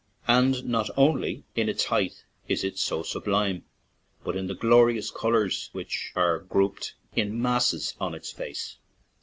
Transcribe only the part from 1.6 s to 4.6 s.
its height is it so sublime, but in the